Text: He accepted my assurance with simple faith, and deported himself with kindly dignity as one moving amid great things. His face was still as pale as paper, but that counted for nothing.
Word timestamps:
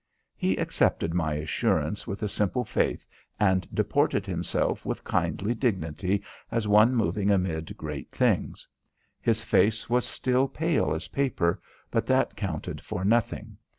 He 0.35 0.55
accepted 0.57 1.13
my 1.13 1.33
assurance 1.35 2.07
with 2.07 2.27
simple 2.31 2.63
faith, 2.65 3.05
and 3.39 3.67
deported 3.71 4.25
himself 4.25 4.83
with 4.83 5.03
kindly 5.03 5.53
dignity 5.53 6.23
as 6.49 6.67
one 6.67 6.95
moving 6.95 7.29
amid 7.29 7.77
great 7.77 8.09
things. 8.11 8.67
His 9.21 9.43
face 9.43 9.91
was 9.91 10.03
still 10.03 10.45
as 10.45 10.49
pale 10.57 10.95
as 10.95 11.09
paper, 11.09 11.61
but 11.91 12.07
that 12.07 12.35
counted 12.35 12.81
for 12.81 13.05
nothing. 13.05 13.57